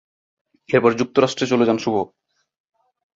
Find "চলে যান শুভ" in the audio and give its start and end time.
1.47-1.95